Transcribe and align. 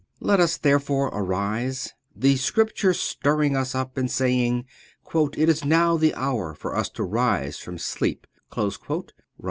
Let 0.19 0.39
us 0.39 0.57
therefore 0.57 1.09
arise, 1.09 1.93
the 2.15 2.35
Scripture 2.35 2.91
stirring 2.91 3.55
us 3.55 3.75
up 3.75 3.99
and 3.99 4.09
saying, 4.09 4.65
"It 5.13 5.47
is 5.47 5.63
now 5.63 5.95
the 5.95 6.15
hour 6.15 6.55
for 6.55 6.75
us 6.75 6.89
to 6.97 7.03
rise 7.03 7.59
from 7.59 7.77
sleep",11Rom. 7.77 9.09